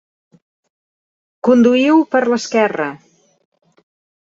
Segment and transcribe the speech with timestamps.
[1.49, 2.91] Conduïu per l'esquerra.